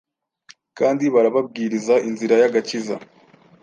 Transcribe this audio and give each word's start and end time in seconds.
kandi 0.77 1.03
barababwira 1.13 1.93
inzira 2.09 2.35
y’agakiza. 2.41 2.95